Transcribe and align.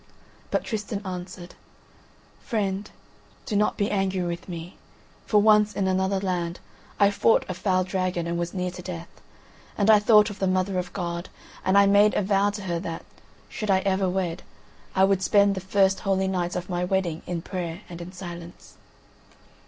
But 0.49 0.63
Tristan 0.63 0.99
answered: 1.05 1.53
"Friend, 2.39 2.89
do 3.45 3.55
not 3.55 3.77
be 3.77 3.91
angry 3.91 4.23
with 4.23 4.49
me; 4.49 4.77
for 5.27 5.39
once 5.39 5.75
in 5.75 5.87
another 5.87 6.19
land 6.19 6.59
I 6.99 7.11
fought 7.11 7.45
a 7.47 7.53
foul 7.53 7.83
dragon 7.83 8.25
and 8.25 8.35
was 8.35 8.51
near 8.51 8.71
to 8.71 8.81
death, 8.81 9.21
and 9.77 9.91
I 9.91 9.99
thought 9.99 10.31
of 10.31 10.39
the 10.39 10.47
Mother 10.47 10.79
of 10.79 10.91
God, 10.91 11.29
and 11.63 11.77
I 11.77 11.85
made 11.85 12.15
a 12.15 12.23
vow 12.23 12.49
to 12.49 12.63
Her 12.63 12.79
that, 12.79 13.05
should 13.47 13.69
I 13.69 13.81
ever 13.81 14.09
wed, 14.09 14.41
I 14.95 15.03
would 15.03 15.21
spend 15.21 15.53
the 15.53 15.61
first 15.61 15.99
holy 15.99 16.27
nights 16.27 16.55
of 16.55 16.67
my 16.67 16.83
wedding 16.83 17.21
in 17.27 17.43
prayer 17.43 17.81
and 17.87 18.01
in 18.01 18.11
silence." 18.11 18.77